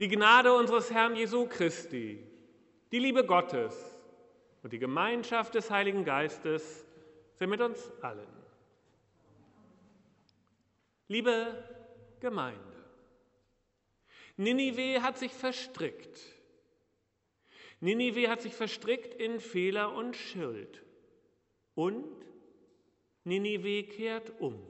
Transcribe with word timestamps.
Die 0.00 0.08
Gnade 0.08 0.52
unseres 0.52 0.90
Herrn 0.90 1.14
Jesu 1.14 1.46
Christi, 1.46 2.18
die 2.90 2.98
Liebe 2.98 3.24
Gottes 3.24 3.76
und 4.62 4.72
die 4.72 4.80
Gemeinschaft 4.80 5.54
des 5.54 5.70
Heiligen 5.70 6.04
Geistes 6.04 6.84
sind 7.34 7.50
mit 7.50 7.60
uns 7.60 7.92
allen. 8.02 8.26
Liebe 11.06 11.62
Gemeinde, 12.18 12.74
Ninive 14.36 15.00
hat 15.00 15.16
sich 15.16 15.32
verstrickt. 15.32 16.18
Ninive 17.78 18.28
hat 18.28 18.42
sich 18.42 18.54
verstrickt 18.54 19.14
in 19.14 19.38
Fehler 19.38 19.94
und 19.94 20.16
Schuld. 20.16 20.82
Und 21.74 22.04
Ninive 23.22 23.84
kehrt 23.84 24.40
um. 24.40 24.60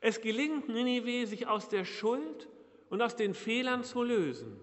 Es 0.00 0.22
gelingt 0.22 0.68
Ninive, 0.68 1.26
sich 1.26 1.46
aus 1.46 1.68
der 1.68 1.84
Schuld 1.84 2.48
und 2.90 3.00
aus 3.00 3.16
den 3.16 3.32
Fehlern 3.32 3.82
zu 3.82 4.02
lösen. 4.02 4.60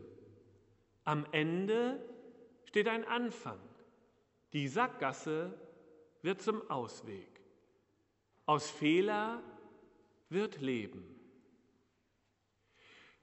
Am 1.03 1.25
Ende 1.31 1.99
steht 2.65 2.87
ein 2.87 3.05
Anfang. 3.05 3.59
Die 4.53 4.67
Sackgasse 4.67 5.53
wird 6.21 6.41
zum 6.41 6.69
Ausweg. 6.69 7.41
Aus 8.45 8.69
Fehler 8.69 9.41
wird 10.29 10.61
Leben. 10.61 11.15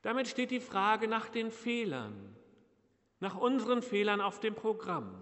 Damit 0.03 0.29
steht 0.29 0.51
die 0.51 0.61
Frage 0.61 1.07
nach 1.07 1.29
den 1.29 1.51
Fehlern, 1.51 2.37
nach 3.21 3.37
unseren 3.37 3.83
Fehlern 3.83 4.21
auf 4.21 4.41
dem 4.41 4.55
Programm 4.55 5.15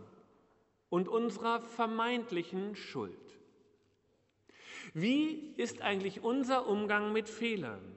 und 0.88 1.08
unserer 1.08 1.60
vermeintlichen 1.60 2.74
Schuld. 2.76 3.16
Wie 4.94 5.54
ist 5.56 5.82
eigentlich 5.82 6.22
unser 6.22 6.66
Umgang 6.66 7.12
mit 7.12 7.28
Fehlern? 7.28 7.96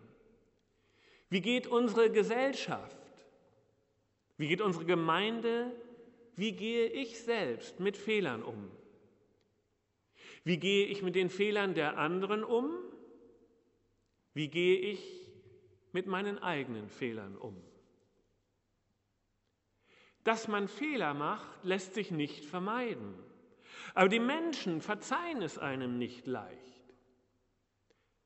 Wie 1.36 1.42
geht 1.42 1.68
unsere 1.68 2.10
Gesellschaft? 2.10 2.96
Wie 4.38 4.48
geht 4.48 4.62
unsere 4.62 4.86
Gemeinde? 4.86 5.70
Wie 6.38 6.54
gehe 6.54 6.88
ich 6.88 7.20
selbst 7.20 7.82
mit 7.82 7.98
Fehlern 7.98 8.42
um? 8.42 8.72
Wie 10.46 10.56
gehe 10.56 10.86
ich 10.86 11.02
mit 11.02 11.14
den 11.14 11.30
Fehlern 11.30 11.74
der 11.74 11.98
anderen 11.98 12.46
um? 12.46 12.70
Wie 14.34 14.48
gehe 14.48 14.78
ich 14.78 15.30
mit 15.92 16.08
meinen 16.08 16.40
eigenen 16.40 16.88
Fehlern 16.88 17.36
um? 17.36 17.62
Dass 20.24 20.48
man 20.48 20.70
Fehler 20.70 21.14
macht, 21.14 21.66
lässt 21.66 21.96
sich 21.96 22.12
nicht 22.12 22.46
vermeiden. 22.46 23.14
Aber 23.94 24.08
die 24.08 24.22
Menschen 24.22 24.80
verzeihen 24.80 25.42
es 25.42 25.58
einem 25.58 25.98
nicht 25.98 26.28
leicht. 26.28 26.96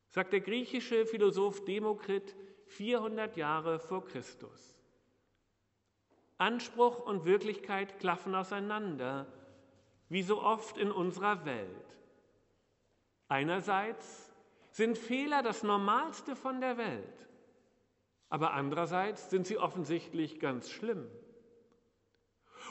Sagt 0.09 0.31
der 0.31 0.41
griechische 0.41 1.07
Philosoph 1.07 1.65
Demokrit 1.65 2.35
400 2.69 3.35
Jahre 3.35 3.79
vor 3.79 4.05
Christus. 4.05 4.77
Anspruch 6.37 6.99
und 7.05 7.25
Wirklichkeit 7.25 7.99
klaffen 7.99 8.33
auseinander, 8.33 9.27
wie 10.07 10.23
so 10.23 10.41
oft 10.41 10.77
in 10.77 10.91
unserer 10.91 11.45
Welt. 11.45 11.97
Einerseits 13.27 14.31
sind 14.71 14.97
Fehler 14.97 15.43
das 15.43 15.63
Normalste 15.63 16.35
von 16.35 16.61
der 16.61 16.77
Welt, 16.77 17.27
aber 18.29 18.53
andererseits 18.53 19.29
sind 19.29 19.47
sie 19.47 19.57
offensichtlich 19.57 20.39
ganz 20.39 20.69
schlimm. 20.69 21.09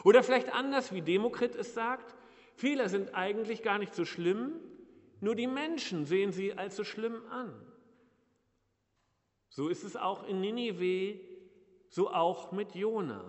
Oder 0.04 0.22
vielleicht 0.22 0.52
anders, 0.52 0.92
wie 0.92 1.02
Demokrit 1.02 1.54
es 1.54 1.74
sagt, 1.74 2.14
Fehler 2.54 2.88
sind 2.88 3.14
eigentlich 3.14 3.62
gar 3.62 3.78
nicht 3.78 3.94
so 3.94 4.04
schlimm, 4.04 4.52
nur 5.20 5.34
die 5.34 5.46
Menschen 5.46 6.06
sehen 6.06 6.32
sie 6.32 6.54
als 6.54 6.76
so 6.76 6.84
schlimm 6.84 7.20
an. 7.30 7.54
So 9.58 9.66
ist 9.66 9.82
es 9.82 9.96
auch 9.96 10.24
in 10.28 10.40
Ninive, 10.40 11.18
so 11.88 12.10
auch 12.10 12.52
mit 12.52 12.76
Jona. 12.76 13.24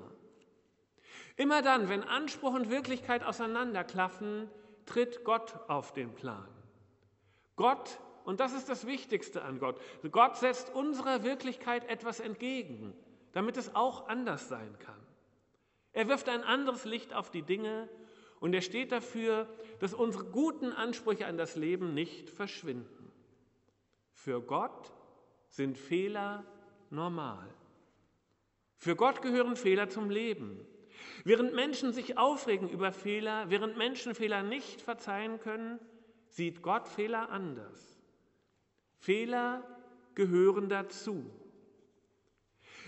Immer 1.38 1.64
dann, 1.64 1.90
wenn 1.90 2.04
Anspruch 2.04 2.54
und 2.54 2.70
Wirklichkeit 2.70 3.24
auseinanderklaffen, 3.24 4.48
tritt 4.86 5.24
Gott 5.24 5.56
auf 5.68 5.92
den 5.92 6.14
Plan. 6.14 6.48
Gott, 7.56 8.00
und 8.26 8.40
das 8.40 8.54
ist 8.54 8.70
das 8.70 8.86
Wichtigste 8.86 9.42
an 9.42 9.58
Gott, 9.58 9.82
Gott 10.12 10.38
setzt 10.38 10.72
unserer 10.76 11.24
Wirklichkeit 11.24 11.90
etwas 11.90 12.20
entgegen, 12.20 12.94
damit 13.32 13.58
es 13.58 13.74
auch 13.74 14.08
anders 14.08 14.50
sein 14.50 14.78
kann. 14.78 15.02
Er 15.94 16.10
wirft 16.10 16.30
ein 16.30 16.44
anderes 16.44 16.86
Licht 16.86 17.12
auf 17.12 17.32
die 17.32 17.42
Dinge 17.42 17.90
und 18.40 18.54
er 18.54 18.62
steht 18.62 18.92
dafür, 18.92 19.48
dass 19.80 19.96
unsere 19.96 20.26
guten 20.26 20.74
Ansprüche 20.74 21.26
an 21.26 21.40
das 21.40 21.56
Leben 21.56 21.96
nicht 21.96 22.30
verschwinden. 22.30 23.12
Für 24.12 24.44
Gott 24.44 24.92
sind 25.50 25.78
Fehler 25.78 26.46
normal. 26.90 27.48
Für 28.78 28.96
Gott 28.96 29.22
gehören 29.22 29.56
Fehler 29.56 29.90
zum 29.90 30.10
Leben. 30.10 30.66
Während 31.24 31.54
Menschen 31.54 31.92
sich 31.92 32.18
aufregen 32.18 32.70
über 32.70 32.92
Fehler, 32.92 33.50
während 33.50 33.78
Menschen 33.78 34.16
Fehler 34.16 34.44
nicht 34.44 34.82
verzeihen 34.82 35.40
können, 35.40 35.80
sieht 36.30 36.62
Gott 36.62 36.88
Fehler 36.88 37.30
anders. 37.30 38.00
Fehler 38.98 39.64
gehören 40.16 40.70
dazu. 40.70 41.30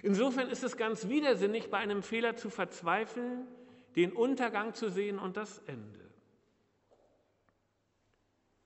Insofern 0.04 0.50
ist 0.50 0.64
es 0.64 0.78
ganz 0.78 1.08
widersinnig, 1.10 1.70
bei 1.70 1.78
einem 1.78 2.04
Fehler 2.04 2.36
zu 2.36 2.50
verzweifeln, 2.50 3.48
den 3.96 4.14
Untergang 4.14 4.74
zu 4.74 4.90
sehen 4.90 5.20
und 5.20 5.38
das 5.38 5.60
Ende. 5.60 6.00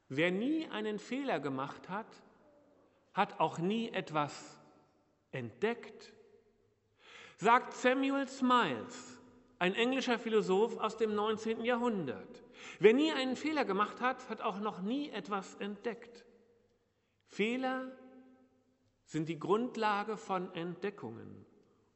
Wer 0.08 0.32
nie 0.32 0.68
einen 0.70 1.00
Fehler 1.00 1.40
gemacht 1.40 1.90
hat, 1.90 2.08
hat 3.16 3.40
auch 3.40 3.58
nie 3.58 3.90
etwas 3.90 4.60
entdeckt. 5.32 6.14
Sagt 7.38 7.74
Samuel 7.74 8.28
Smiles, 8.28 9.20
ein 9.58 9.74
englischer 9.74 10.20
Philosoph 10.20 10.78
aus 10.78 10.98
dem 10.98 11.16
19. 11.16 11.64
Jahrhundert. 11.64 12.44
Wer 12.80 12.94
nie 12.94 13.12
einen 13.12 13.36
Fehler 13.36 13.66
gemacht 13.66 14.02
hat, 14.02 14.30
hat 14.30 14.42
auch 14.42 14.60
noch 14.60 14.82
nie 14.82 15.10
etwas 15.10 15.56
entdeckt. 15.56 16.26
Fehler 17.28 17.92
sind 19.06 19.30
die 19.30 19.40
Grundlage 19.40 20.18
von 20.18 20.54
Entdeckungen. 20.54 21.46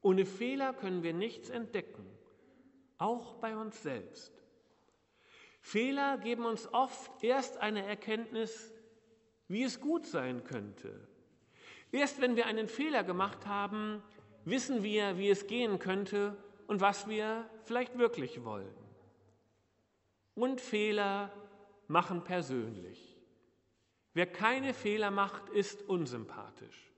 Ohne 0.01 0.25
Fehler 0.25 0.73
können 0.73 1.03
wir 1.03 1.13
nichts 1.13 1.49
entdecken, 1.49 2.05
auch 2.97 3.35
bei 3.35 3.57
uns 3.57 3.81
selbst. 3.83 4.33
Fehler 5.61 6.17
geben 6.17 6.45
uns 6.45 6.71
oft 6.73 7.21
erst 7.21 7.57
eine 7.57 7.85
Erkenntnis, 7.85 8.73
wie 9.49 9.63
es 9.63 9.81
gut 9.81 10.05
sein 10.05 10.45
könnte. 10.45 11.07
Erst 11.91 12.21
wenn 12.21 12.37
wir 12.37 12.45
einen 12.45 12.67
Fehler 12.67 13.03
gemacht 13.03 13.47
haben, 13.47 14.01
wissen 14.45 14.83
wir, 14.83 15.17
wie 15.17 15.29
es 15.29 15.47
gehen 15.47 15.79
könnte 15.79 16.37
und 16.67 16.79
was 16.79 17.09
wir 17.09 17.49
vielleicht 17.65 17.97
wirklich 17.97 18.45
wollen. 18.45 18.73
Und 20.35 20.61
Fehler 20.61 21.31
machen 21.87 22.23
persönlich. 22.23 23.17
Wer 24.13 24.27
keine 24.27 24.73
Fehler 24.73 25.11
macht, 25.11 25.49
ist 25.49 25.81
unsympathisch. 25.81 26.91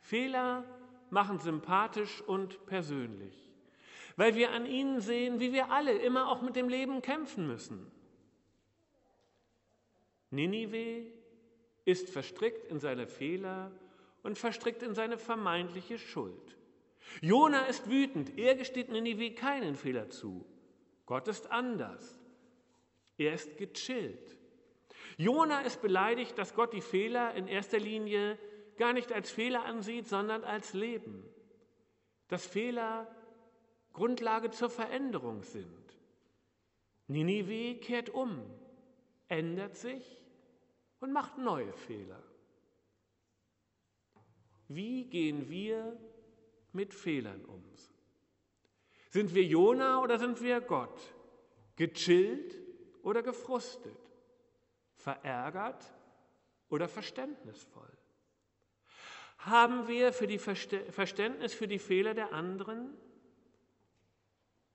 Fehler 0.00 0.64
machen 1.10 1.38
sympathisch 1.38 2.22
und 2.22 2.64
persönlich, 2.66 3.52
weil 4.16 4.34
wir 4.34 4.52
an 4.52 4.66
ihnen 4.66 5.00
sehen, 5.00 5.40
wie 5.40 5.52
wir 5.52 5.70
alle 5.70 5.92
immer 5.92 6.28
auch 6.28 6.42
mit 6.42 6.56
dem 6.56 6.68
Leben 6.68 7.02
kämpfen 7.02 7.46
müssen. 7.46 7.90
Ninive 10.36 11.06
ist 11.84 12.10
verstrickt 12.10 12.70
in 12.70 12.78
seine 12.78 13.06
Fehler 13.06 13.72
und 14.22 14.38
verstrickt 14.38 14.82
in 14.82 14.94
seine 14.94 15.18
vermeintliche 15.18 15.98
Schuld. 15.98 16.56
Jona 17.20 17.64
ist 17.66 17.88
wütend, 17.88 18.38
er 18.38 18.54
gesteht 18.54 18.90
Ninive 18.90 19.34
keinen 19.34 19.76
Fehler 19.76 20.10
zu. 20.10 20.44
Gott 21.06 21.26
ist 21.28 21.50
anders. 21.50 22.18
Er 23.16 23.32
ist 23.32 23.56
gechillt. 23.56 24.36
Jona 25.16 25.60
ist 25.62 25.80
beleidigt, 25.80 26.36
dass 26.36 26.54
Gott 26.54 26.72
die 26.72 26.80
Fehler 26.82 27.34
in 27.34 27.48
erster 27.48 27.78
Linie 27.78 28.38
gar 28.76 28.92
nicht 28.92 29.12
als 29.12 29.30
Fehler 29.30 29.64
ansieht, 29.64 30.06
sondern 30.06 30.44
als 30.44 30.74
Leben. 30.74 31.24
Dass 32.28 32.44
Fehler 32.44 33.06
Grundlage 33.94 34.50
zur 34.50 34.68
Veränderung 34.68 35.42
sind. 35.42 35.96
Ninive 37.06 37.78
kehrt 37.80 38.10
um, 38.10 38.42
ändert 39.28 39.76
sich 39.76 40.25
und 41.00 41.12
macht 41.12 41.38
neue 41.38 41.72
Fehler. 41.72 42.22
Wie 44.68 45.04
gehen 45.04 45.48
wir 45.48 45.96
mit 46.72 46.92
Fehlern 46.92 47.44
um? 47.44 47.62
Sind 49.10 49.34
wir 49.34 49.44
Jona 49.44 50.02
oder 50.02 50.18
sind 50.18 50.42
wir 50.42 50.60
Gott? 50.60 51.00
Gechillt 51.76 52.60
oder 53.02 53.22
gefrustet? 53.22 53.96
Verärgert 54.96 55.90
oder 56.68 56.86
verständnisvoll? 56.86 57.90
Haben 59.38 59.88
wir 59.88 60.12
für 60.12 60.26
die 60.26 60.38
Verständnis 60.38 61.54
für 61.54 61.66
die 61.66 61.78
Fehler 61.78 62.12
der 62.12 62.34
anderen? 62.34 62.92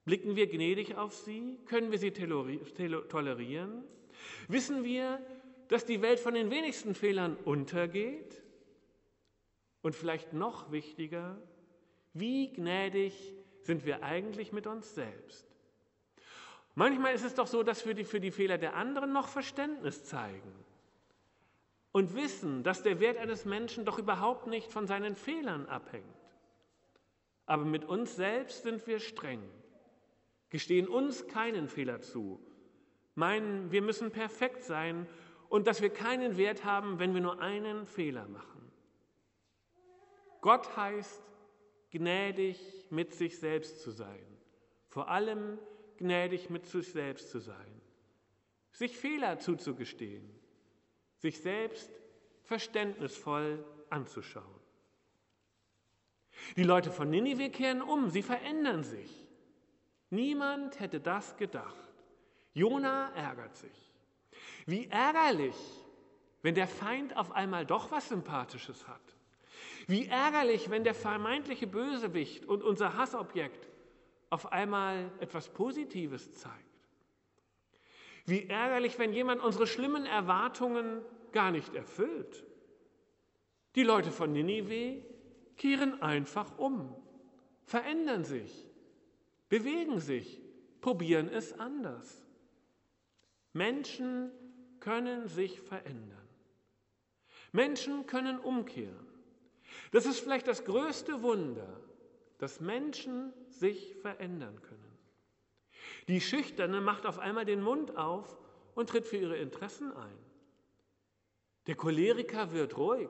Blicken 0.05 0.35
wir 0.35 0.47
gnädig 0.47 0.95
auf 0.95 1.13
sie? 1.13 1.59
Können 1.65 1.91
wir 1.91 1.99
sie 1.99 2.11
tolerieren? 2.11 3.83
Wissen 4.47 4.83
wir, 4.83 5.23
dass 5.71 5.85
die 5.85 6.01
Welt 6.01 6.19
von 6.19 6.33
den 6.33 6.51
wenigsten 6.51 6.93
Fehlern 6.95 7.37
untergeht? 7.45 8.43
Und 9.81 9.95
vielleicht 9.95 10.33
noch 10.33 10.69
wichtiger, 10.69 11.41
wie 12.13 12.51
gnädig 12.51 13.33
sind 13.61 13.85
wir 13.85 14.03
eigentlich 14.03 14.51
mit 14.51 14.67
uns 14.67 14.93
selbst? 14.93 15.47
Manchmal 16.75 17.15
ist 17.15 17.23
es 17.23 17.35
doch 17.35 17.47
so, 17.47 17.63
dass 17.63 17.85
wir 17.85 17.93
die, 17.93 18.03
für 18.03 18.19
die 18.19 18.31
Fehler 18.31 18.57
der 18.57 18.75
anderen 18.75 19.13
noch 19.13 19.29
Verständnis 19.29 20.03
zeigen 20.03 20.53
und 21.93 22.15
wissen, 22.15 22.63
dass 22.63 22.83
der 22.83 22.99
Wert 22.99 23.17
eines 23.17 23.45
Menschen 23.45 23.85
doch 23.85 23.97
überhaupt 23.97 24.47
nicht 24.47 24.73
von 24.73 24.87
seinen 24.87 25.15
Fehlern 25.15 25.67
abhängt. 25.67 26.03
Aber 27.45 27.63
mit 27.63 27.85
uns 27.85 28.17
selbst 28.17 28.63
sind 28.63 28.85
wir 28.87 28.99
streng, 28.99 29.41
gestehen 30.49 30.89
uns 30.89 31.27
keinen 31.27 31.69
Fehler 31.69 32.01
zu, 32.01 32.45
meinen, 33.15 33.71
wir 33.71 33.81
müssen 33.81 34.11
perfekt 34.11 34.65
sein 34.65 35.07
und 35.51 35.67
dass 35.67 35.81
wir 35.81 35.89
keinen 35.89 36.37
Wert 36.37 36.63
haben, 36.63 36.97
wenn 36.97 37.13
wir 37.13 37.19
nur 37.19 37.41
einen 37.41 37.85
Fehler 37.85 38.25
machen. 38.29 38.71
Gott 40.39 40.77
heißt, 40.77 41.21
gnädig 41.91 42.87
mit 42.89 43.13
sich 43.13 43.37
selbst 43.37 43.81
zu 43.81 43.91
sein, 43.91 44.25
vor 44.87 45.09
allem 45.09 45.59
gnädig 45.97 46.49
mit 46.49 46.67
sich 46.67 46.93
selbst 46.93 47.29
zu 47.31 47.39
sein, 47.39 47.81
sich 48.71 48.95
Fehler 48.95 49.39
zuzugestehen, 49.39 50.23
sich 51.17 51.41
selbst 51.41 51.91
verständnisvoll 52.43 53.65
anzuschauen. 53.89 54.61
Die 56.55 56.63
Leute 56.63 56.91
von 56.91 57.09
Ninive 57.09 57.49
kehren 57.49 57.81
um, 57.81 58.09
sie 58.09 58.23
verändern 58.23 58.83
sich. 58.83 59.27
Niemand 60.11 60.79
hätte 60.79 61.01
das 61.01 61.35
gedacht. 61.35 61.75
Jona 62.53 63.13
ärgert 63.15 63.57
sich. 63.57 63.90
Wie 64.65 64.87
ärgerlich, 64.87 65.55
wenn 66.41 66.55
der 66.55 66.67
Feind 66.67 67.15
auf 67.15 67.31
einmal 67.31 67.65
doch 67.65 67.91
was 67.91 68.09
Sympathisches 68.09 68.87
hat. 68.87 69.01
Wie 69.87 70.07
ärgerlich, 70.07 70.69
wenn 70.69 70.83
der 70.83 70.93
vermeintliche 70.93 71.67
Bösewicht 71.67 72.45
und 72.45 72.63
unser 72.63 72.97
Hassobjekt 72.97 73.69
auf 74.29 74.51
einmal 74.51 75.11
etwas 75.19 75.49
Positives 75.49 76.33
zeigt. 76.33 76.55
Wie 78.25 78.47
ärgerlich, 78.47 78.97
wenn 78.99 79.13
jemand 79.13 79.41
unsere 79.43 79.67
schlimmen 79.67 80.05
Erwartungen 80.05 81.01
gar 81.31 81.51
nicht 81.51 81.73
erfüllt. 81.75 82.45
Die 83.75 83.83
Leute 83.83 84.11
von 84.11 84.31
Ninive 84.31 85.03
kehren 85.57 86.01
einfach 86.01 86.57
um, 86.57 86.95
verändern 87.65 88.23
sich, 88.23 88.67
bewegen 89.49 89.99
sich, 89.99 90.41
probieren 90.81 91.29
es 91.29 91.57
anders. 91.59 92.25
Menschen 93.53 94.31
können 94.81 95.27
sich 95.27 95.61
verändern. 95.61 96.27
Menschen 97.53 98.05
können 98.07 98.39
umkehren. 98.39 99.07
Das 99.91 100.05
ist 100.05 100.19
vielleicht 100.19 100.47
das 100.47 100.65
größte 100.65 101.21
Wunder, 101.21 101.79
dass 102.37 102.59
Menschen 102.59 103.33
sich 103.47 103.95
verändern 103.97 104.61
können. 104.61 104.97
Die 106.07 106.21
Schüchterne 106.21 106.81
macht 106.81 107.05
auf 107.05 107.19
einmal 107.19 107.45
den 107.45 107.61
Mund 107.61 107.95
auf 107.95 108.37
und 108.75 108.89
tritt 108.89 109.05
für 109.05 109.17
ihre 109.17 109.37
Interessen 109.37 109.93
ein. 109.93 110.17
Der 111.67 111.75
Choleriker 111.75 112.51
wird 112.51 112.77
ruhig 112.77 113.09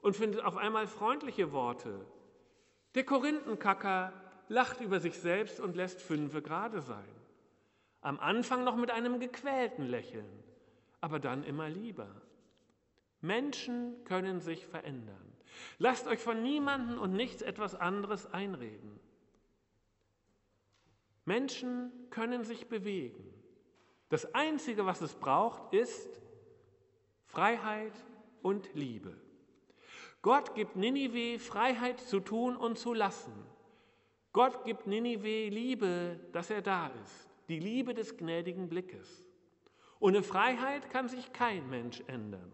und 0.00 0.14
findet 0.14 0.44
auf 0.44 0.56
einmal 0.56 0.86
freundliche 0.86 1.52
Worte. 1.52 2.06
Der 2.94 3.04
Korinthenkacker 3.04 4.12
lacht 4.48 4.80
über 4.80 5.00
sich 5.00 5.18
selbst 5.18 5.58
und 5.58 5.74
lässt 5.74 6.00
fünfe 6.00 6.42
gerade 6.42 6.80
sein. 6.80 7.08
Am 8.00 8.20
Anfang 8.20 8.64
noch 8.64 8.76
mit 8.76 8.90
einem 8.90 9.18
gequälten 9.18 9.86
Lächeln, 9.86 10.43
aber 11.04 11.20
dann 11.20 11.44
immer 11.44 11.68
lieber. 11.68 12.08
Menschen 13.20 14.02
können 14.04 14.40
sich 14.40 14.66
verändern. 14.66 15.36
Lasst 15.76 16.06
euch 16.06 16.18
von 16.18 16.42
niemandem 16.42 16.98
und 16.98 17.12
nichts 17.12 17.42
etwas 17.42 17.74
anderes 17.74 18.24
einreden. 18.32 18.98
Menschen 21.26 21.92
können 22.08 22.42
sich 22.44 22.68
bewegen. 22.68 23.22
Das 24.08 24.34
Einzige, 24.34 24.86
was 24.86 25.02
es 25.02 25.14
braucht, 25.14 25.74
ist 25.74 26.22
Freiheit 27.26 27.92
und 28.40 28.72
Liebe. 28.72 29.14
Gott 30.22 30.54
gibt 30.54 30.74
Ninive 30.74 31.38
Freiheit 31.38 32.00
zu 32.00 32.18
tun 32.18 32.56
und 32.56 32.78
zu 32.78 32.94
lassen. 32.94 33.34
Gott 34.32 34.64
gibt 34.64 34.86
Ninive 34.86 35.50
Liebe, 35.50 36.18
dass 36.32 36.48
er 36.48 36.62
da 36.62 36.86
ist, 37.04 37.28
die 37.50 37.60
Liebe 37.60 37.92
des 37.92 38.16
gnädigen 38.16 38.70
Blickes. 38.70 39.23
Ohne 40.04 40.22
Freiheit 40.22 40.90
kann 40.90 41.08
sich 41.08 41.32
kein 41.32 41.70
Mensch 41.70 42.02
ändern. 42.08 42.52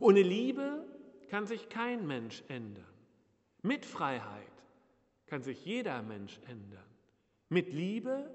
Ohne 0.00 0.20
Liebe 0.20 0.84
kann 1.30 1.46
sich 1.46 1.68
kein 1.68 2.08
Mensch 2.08 2.42
ändern. 2.48 2.92
Mit 3.62 3.86
Freiheit 3.86 4.50
kann 5.26 5.44
sich 5.44 5.64
jeder 5.64 6.02
Mensch 6.02 6.40
ändern. 6.48 6.90
Mit 7.50 7.72
Liebe 7.72 8.28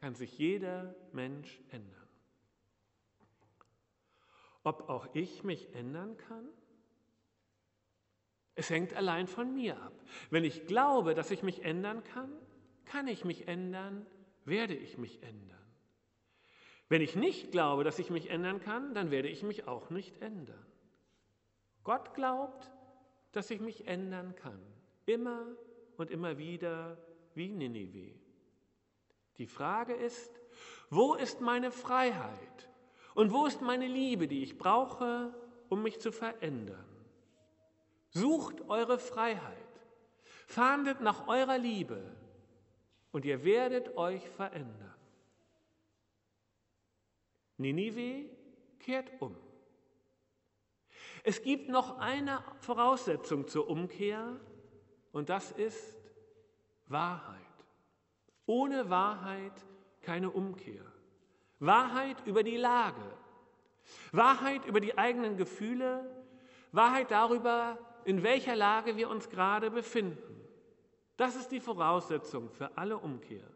kann 0.00 0.14
sich 0.14 0.38
jeder 0.38 0.94
Mensch 1.10 1.60
ändern. 1.72 2.08
Ob 4.62 4.88
auch 4.88 5.08
ich 5.12 5.42
mich 5.42 5.74
ändern 5.74 6.16
kann? 6.18 6.46
Es 8.54 8.70
hängt 8.70 8.94
allein 8.94 9.26
von 9.26 9.52
mir 9.52 9.82
ab. 9.82 10.04
Wenn 10.30 10.44
ich 10.44 10.68
glaube, 10.68 11.14
dass 11.16 11.32
ich 11.32 11.42
mich 11.42 11.64
ändern 11.64 12.04
kann, 12.04 12.30
kann 12.84 13.08
ich 13.08 13.24
mich 13.24 13.48
ändern, 13.48 14.06
werde 14.44 14.76
ich 14.76 14.98
mich 14.98 15.20
ändern. 15.24 15.65
Wenn 16.88 17.02
ich 17.02 17.16
nicht 17.16 17.50
glaube, 17.50 17.84
dass 17.84 17.98
ich 17.98 18.10
mich 18.10 18.30
ändern 18.30 18.60
kann, 18.60 18.94
dann 18.94 19.10
werde 19.10 19.28
ich 19.28 19.42
mich 19.42 19.66
auch 19.66 19.90
nicht 19.90 20.22
ändern. 20.22 20.64
Gott 21.82 22.14
glaubt, 22.14 22.70
dass 23.32 23.50
ich 23.50 23.60
mich 23.60 23.86
ändern 23.86 24.34
kann, 24.36 24.60
immer 25.04 25.46
und 25.96 26.10
immer 26.10 26.38
wieder 26.38 26.96
wie 27.34 27.48
Ninive. 27.48 28.14
Die 29.38 29.46
Frage 29.46 29.94
ist, 29.94 30.40
wo 30.90 31.14
ist 31.14 31.40
meine 31.40 31.70
Freiheit 31.70 32.70
und 33.14 33.32
wo 33.32 33.46
ist 33.46 33.60
meine 33.60 33.86
Liebe, 33.86 34.28
die 34.28 34.42
ich 34.42 34.56
brauche, 34.56 35.34
um 35.68 35.82
mich 35.82 36.00
zu 36.00 36.12
verändern? 36.12 36.84
Sucht 38.10 38.68
eure 38.68 38.98
Freiheit, 38.98 39.80
fahndet 40.46 41.00
nach 41.00 41.28
eurer 41.28 41.58
Liebe 41.58 42.00
und 43.12 43.24
ihr 43.24 43.44
werdet 43.44 43.96
euch 43.96 44.26
verändern. 44.30 44.95
Ninive 47.58 48.28
kehrt 48.78 49.10
um. 49.20 49.36
Es 51.22 51.42
gibt 51.42 51.68
noch 51.68 51.98
eine 51.98 52.42
Voraussetzung 52.60 53.48
zur 53.48 53.68
Umkehr 53.68 54.38
und 55.12 55.28
das 55.28 55.50
ist 55.50 55.96
Wahrheit. 56.86 57.42
Ohne 58.46 58.90
Wahrheit 58.90 59.66
keine 60.02 60.30
Umkehr. 60.30 60.84
Wahrheit 61.58 62.24
über 62.26 62.42
die 62.42 62.56
Lage. 62.56 63.02
Wahrheit 64.12 64.64
über 64.66 64.80
die 64.80 64.96
eigenen 64.96 65.36
Gefühle. 65.36 66.24
Wahrheit 66.70 67.10
darüber, 67.10 67.78
in 68.04 68.22
welcher 68.22 68.54
Lage 68.54 68.96
wir 68.96 69.10
uns 69.10 69.28
gerade 69.28 69.70
befinden. 69.70 70.40
Das 71.16 71.34
ist 71.34 71.48
die 71.48 71.60
Voraussetzung 71.60 72.50
für 72.50 72.76
alle 72.76 72.98
Umkehr. 72.98 73.48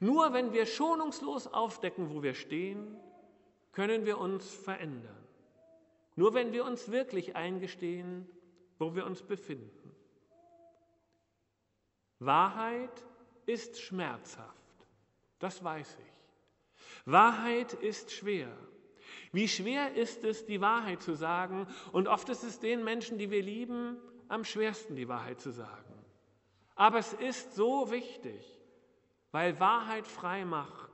Nur 0.00 0.32
wenn 0.32 0.52
wir 0.52 0.66
schonungslos 0.66 1.46
aufdecken, 1.46 2.12
wo 2.12 2.22
wir 2.22 2.34
stehen, 2.34 3.00
können 3.72 4.06
wir 4.06 4.18
uns 4.18 4.50
verändern. 4.50 5.26
Nur 6.16 6.34
wenn 6.34 6.52
wir 6.52 6.64
uns 6.64 6.90
wirklich 6.90 7.36
eingestehen, 7.36 8.28
wo 8.78 8.94
wir 8.94 9.06
uns 9.06 9.22
befinden. 9.22 9.94
Wahrheit 12.18 13.04
ist 13.46 13.80
schmerzhaft, 13.80 14.86
das 15.38 15.62
weiß 15.62 15.96
ich. 16.00 17.04
Wahrheit 17.04 17.72
ist 17.74 18.12
schwer. 18.12 18.54
Wie 19.32 19.48
schwer 19.48 19.94
ist 19.94 20.24
es, 20.24 20.44
die 20.46 20.60
Wahrheit 20.60 21.02
zu 21.02 21.14
sagen? 21.14 21.66
Und 21.92 22.08
oft 22.08 22.28
ist 22.28 22.44
es 22.44 22.60
den 22.60 22.84
Menschen, 22.84 23.18
die 23.18 23.30
wir 23.30 23.42
lieben, 23.42 23.96
am 24.28 24.44
schwersten 24.44 24.96
die 24.96 25.08
Wahrheit 25.08 25.40
zu 25.40 25.50
sagen. 25.50 25.94
Aber 26.74 26.98
es 26.98 27.12
ist 27.12 27.54
so 27.54 27.90
wichtig, 27.90 28.60
weil 29.30 29.58
Wahrheit 29.60 30.06
frei 30.06 30.44
macht, 30.44 30.90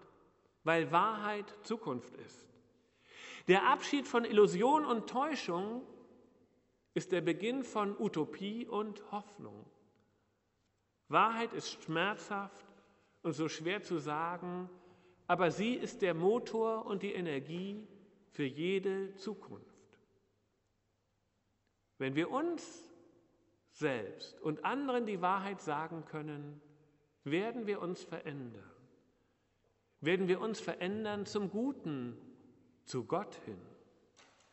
weil 0.62 0.90
Wahrheit 0.92 1.52
Zukunft 1.62 2.14
ist. 2.16 2.53
Der 3.48 3.68
Abschied 3.68 4.08
von 4.08 4.24
Illusion 4.24 4.86
und 4.86 5.08
Täuschung 5.08 5.82
ist 6.94 7.12
der 7.12 7.20
Beginn 7.20 7.62
von 7.62 7.94
Utopie 7.98 8.66
und 8.66 9.10
Hoffnung. 9.12 9.66
Wahrheit 11.08 11.52
ist 11.52 11.82
schmerzhaft 11.82 12.66
und 13.22 13.32
so 13.32 13.48
schwer 13.48 13.82
zu 13.82 13.98
sagen, 13.98 14.70
aber 15.26 15.50
sie 15.50 15.74
ist 15.74 16.02
der 16.02 16.14
Motor 16.14 16.86
und 16.86 17.02
die 17.02 17.12
Energie 17.12 17.86
für 18.30 18.44
jede 18.44 19.14
Zukunft. 19.16 19.98
Wenn 21.98 22.14
wir 22.14 22.30
uns 22.30 22.90
selbst 23.70 24.40
und 24.40 24.64
anderen 24.64 25.06
die 25.06 25.20
Wahrheit 25.20 25.60
sagen 25.60 26.04
können, 26.06 26.60
werden 27.24 27.66
wir 27.66 27.80
uns 27.80 28.02
verändern. 28.02 28.70
Werden 30.00 30.28
wir 30.28 30.40
uns 30.40 30.60
verändern 30.60 31.26
zum 31.26 31.50
Guten 31.50 32.16
zu 32.84 33.04
Gott 33.04 33.34
hin. 33.44 33.60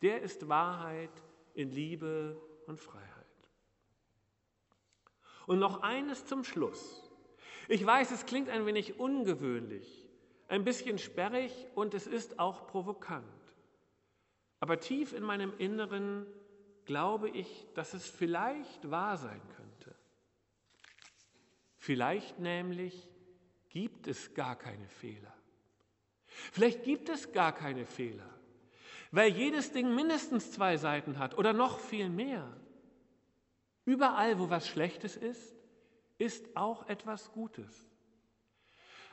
Der 0.02 0.22
ist 0.22 0.48
Wahrheit 0.48 1.10
in 1.54 1.70
Liebe 1.70 2.40
und 2.66 2.80
Freiheit. 2.80 3.08
Und 5.46 5.58
noch 5.58 5.82
eines 5.82 6.26
zum 6.26 6.44
Schluss. 6.44 7.10
Ich 7.68 7.84
weiß, 7.84 8.10
es 8.10 8.26
klingt 8.26 8.48
ein 8.48 8.66
wenig 8.66 8.98
ungewöhnlich, 8.98 10.08
ein 10.48 10.64
bisschen 10.64 10.98
sperrig 10.98 11.52
und 11.74 11.94
es 11.94 12.06
ist 12.06 12.38
auch 12.38 12.66
provokant. 12.66 13.24
Aber 14.60 14.78
tief 14.78 15.12
in 15.12 15.22
meinem 15.22 15.52
Inneren 15.58 16.26
glaube 16.84 17.28
ich, 17.28 17.66
dass 17.74 17.94
es 17.94 18.08
vielleicht 18.08 18.90
wahr 18.90 19.16
sein 19.16 19.40
könnte. 19.56 19.94
Vielleicht 21.78 22.38
nämlich 22.38 23.08
gibt 23.70 24.06
es 24.06 24.34
gar 24.34 24.56
keine 24.56 24.88
Fehler. 24.88 25.34
Vielleicht 26.52 26.82
gibt 26.84 27.08
es 27.08 27.32
gar 27.32 27.52
keine 27.52 27.86
Fehler, 27.86 28.28
weil 29.10 29.30
jedes 29.32 29.72
Ding 29.72 29.94
mindestens 29.94 30.52
zwei 30.52 30.76
Seiten 30.76 31.18
hat 31.18 31.36
oder 31.38 31.52
noch 31.52 31.78
viel 31.78 32.08
mehr. 32.08 32.56
Überall, 33.84 34.38
wo 34.38 34.48
was 34.50 34.68
Schlechtes 34.68 35.16
ist, 35.16 35.54
ist 36.18 36.56
auch 36.56 36.88
etwas 36.88 37.32
Gutes. 37.32 37.90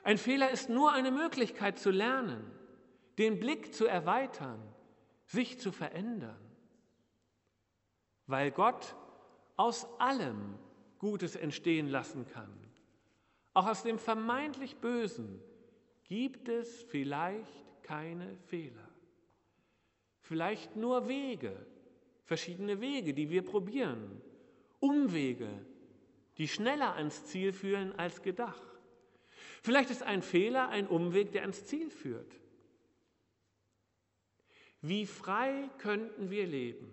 Ein 0.04 0.18
Fehler 0.18 0.52
ist 0.52 0.70
nur 0.70 0.94
eine 0.94 1.12
Möglichkeit 1.12 1.80
zu 1.80 1.90
lernen, 1.90 2.52
den 3.18 3.40
Blick 3.40 3.74
zu 3.74 3.86
erweitern, 3.86 4.62
sich 5.26 5.60
zu 5.60 5.72
verändern, 5.72 6.40
weil 8.28 8.52
Gott 8.52 8.96
aus 9.58 9.88
allem 10.00 10.58
Gutes 11.00 11.36
entstehen 11.36 11.88
lassen 11.88 12.26
kann. 12.28 12.54
Auch 13.54 13.68
aus 13.68 13.84
dem 13.84 14.00
vermeintlich 14.00 14.78
Bösen 14.78 15.42
gibt 16.10 16.50
es 16.50 16.84
vielleicht 16.84 17.84
keine 17.84 18.36
Fehler. 18.48 18.90
Vielleicht 20.22 20.76
nur 20.76 21.08
Wege, 21.08 21.56
verschiedene 22.26 22.82
Wege, 22.82 23.14
die 23.14 23.30
wir 23.30 23.44
probieren, 23.44 24.22
Umwege, 24.80 25.50
die 26.38 26.48
schneller 26.48 26.96
ans 26.96 27.26
Ziel 27.26 27.54
führen 27.54 27.98
als 27.98 28.22
gedacht. 28.22 28.62
Vielleicht 29.62 29.92
ist 29.92 30.04
ein 30.04 30.22
Fehler 30.22 30.70
ein 30.70 30.88
Umweg, 30.88 31.32
der 31.32 31.44
ans 31.44 31.66
Ziel 31.66 31.92
führt. 31.92 32.40
Wie 34.82 35.06
frei 35.06 35.70
könnten 35.78 36.32
wir 36.32 36.48
leben, 36.48 36.92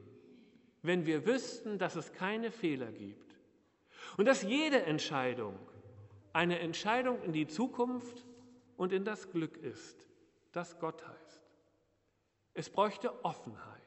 wenn 0.82 1.06
wir 1.06 1.24
wüssten, 1.24 1.78
dass 1.78 1.96
es 1.96 2.12
keine 2.12 2.50
Fehler 2.50 2.92
gibt 2.92 3.34
und 4.16 4.26
dass 4.26 4.42
jede 4.42 4.82
Entscheidung 4.82 5.58
eine 6.32 6.58
Entscheidung 6.58 7.22
in 7.22 7.32
die 7.32 7.46
Zukunft 7.46 8.26
und 8.76 8.92
in 8.92 9.04
das 9.04 9.30
Glück 9.30 9.56
ist, 9.56 10.06
das 10.52 10.78
Gott 10.78 11.06
heißt. 11.06 11.42
Es 12.54 12.70
bräuchte 12.70 13.24
Offenheit. 13.24 13.82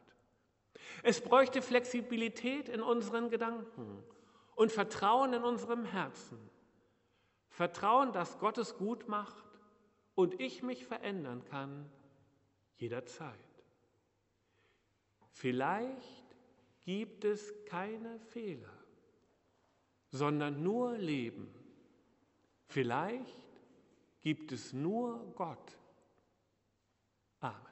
Es 1.04 1.22
bräuchte 1.22 1.62
Flexibilität 1.62 2.70
in 2.70 2.82
unseren 2.82 3.30
Gedanken 3.30 4.04
und 4.56 4.72
Vertrauen 4.72 5.34
in 5.34 5.44
unserem 5.44 5.86
Herzen. 5.86 6.38
Vertrauen, 7.50 8.12
dass 8.14 8.40
Gott 8.40 8.58
es 8.58 8.78
gut 8.78 9.08
macht 9.08 9.44
und 10.16 10.40
ich 10.40 10.64
mich 10.64 10.86
verändern 10.86 11.44
kann 11.46 11.90
jederzeit. 12.78 13.38
Vielleicht 15.32 16.36
gibt 16.82 17.24
es 17.26 17.54
keine 17.66 18.20
Fehler, 18.20 18.74
sondern 20.12 20.64
nur 20.64 20.98
Leben. 20.98 21.54
Vielleicht 22.66 23.49
gibt 24.22 24.52
es 24.52 24.74
nur 24.74 25.34
Gott. 25.36 25.78
Amen. 27.40 27.69